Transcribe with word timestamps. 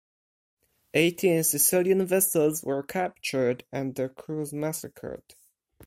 Eighteen 0.95 1.43
Sicilian 1.43 2.03
vessels 2.07 2.63
were 2.63 2.81
captured 2.81 3.65
and 3.71 3.93
their 3.93 4.09
crews 4.09 4.51
massacred. 4.51 5.35